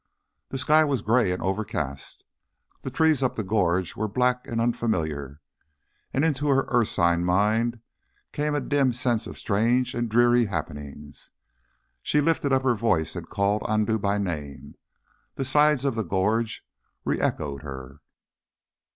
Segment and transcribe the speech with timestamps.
[0.49, 2.23] The sky was grey and overcast,
[2.81, 5.41] the trees up the gorge were black and unfamiliar,
[6.11, 7.81] and into her ursine mind
[8.31, 11.29] came a dim sense of strange and dreary happenings.
[12.01, 14.73] She lifted up her voice and called Andoo by name.
[15.35, 16.65] The sides of the gorge
[17.05, 17.99] re echoed her.